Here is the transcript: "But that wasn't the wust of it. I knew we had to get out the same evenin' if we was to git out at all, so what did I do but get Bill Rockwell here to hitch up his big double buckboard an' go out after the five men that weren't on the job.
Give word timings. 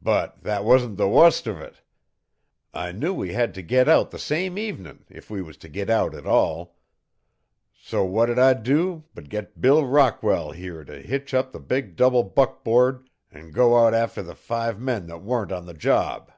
"But 0.00 0.42
that 0.44 0.64
wasn't 0.64 0.96
the 0.96 1.08
wust 1.08 1.48
of 1.48 1.58
it. 1.60 1.82
I 2.72 2.92
knew 2.92 3.12
we 3.12 3.32
had 3.32 3.52
to 3.54 3.62
get 3.62 3.88
out 3.88 4.12
the 4.12 4.16
same 4.20 4.56
evenin' 4.58 5.04
if 5.10 5.28
we 5.28 5.42
was 5.42 5.56
to 5.56 5.68
git 5.68 5.90
out 5.90 6.14
at 6.14 6.24
all, 6.24 6.76
so 7.74 8.04
what 8.04 8.26
did 8.26 8.38
I 8.38 8.54
do 8.54 9.02
but 9.12 9.28
get 9.28 9.60
Bill 9.60 9.84
Rockwell 9.84 10.52
here 10.52 10.84
to 10.84 11.02
hitch 11.02 11.34
up 11.34 11.52
his 11.52 11.64
big 11.64 11.96
double 11.96 12.22
buckboard 12.22 13.10
an' 13.32 13.50
go 13.50 13.84
out 13.84 13.92
after 13.92 14.22
the 14.22 14.36
five 14.36 14.78
men 14.78 15.08
that 15.08 15.24
weren't 15.24 15.50
on 15.50 15.66
the 15.66 15.74
job. 15.74 16.30